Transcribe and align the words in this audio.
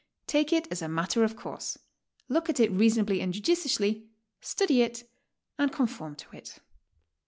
Take 0.25 0.51
it 0.51 0.67
as 0.71 0.81
a 0.81 0.87
matter 0.87 1.23
of 1.23 1.35
course, 1.35 1.77
look 2.27 2.49
at 2.49 2.59
it 2.59 2.71
reasonably 2.71 3.21
and 3.21 3.31
judiciously, 3.31 4.07
study 4.39 4.81
it, 4.81 5.07
and 5.59 5.71
conform 5.71 6.15
to 6.15 6.35
it. 6.35 6.59